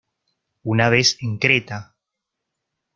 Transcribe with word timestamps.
Una 0.75 0.89
vez 0.89 1.15
en 1.21 1.37
Creta. 1.37 1.95